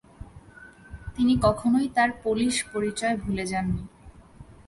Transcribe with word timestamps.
তিনি 1.15 1.33
কখনোই 1.41 1.87
তার 1.95 2.09
পোলিশ 2.23 2.55
পরিচয় 2.73 3.15
ভুলে 3.17 3.45
যাননি। 3.45 3.83